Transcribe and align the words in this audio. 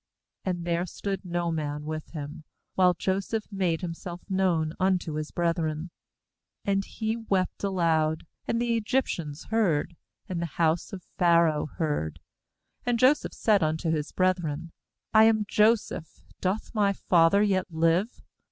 7 0.45 0.57
And 0.57 0.65
there 0.65 0.87
stood 0.87 1.23
no 1.23 1.51
man 1.51 1.85
with 1.85 2.07
him, 2.09 2.43
while 2.73 2.95
Joseph 2.95 3.45
made 3.51 3.81
himself 3.81 4.23
known 4.27 4.73
unto 4.79 5.13
his 5.13 5.29
brethren. 5.29 5.91
2And 6.65 6.85
he 6.85 7.15
wept 7.17 7.63
aloud; 7.63 8.25
and 8.47 8.59
the 8.59 8.75
Egyptians 8.75 9.43
heard, 9.51 9.95
and 10.27 10.41
the 10.41 10.47
house 10.57 10.91
of 10.91 11.05
Pharaoh 11.19 11.67
heard. 11.75 12.19
3And 12.87 12.97
Joseph 12.97 13.33
said 13.35 13.61
unto 13.61 13.91
his 13.91 14.11
brethren: 14.11 14.71
'lam 15.13 15.45
Joseph; 15.47 16.23
doth 16.39 16.73
my 16.73 16.93
father 16.93 17.43
yet 17.43 17.67
live?' 17.69 18.23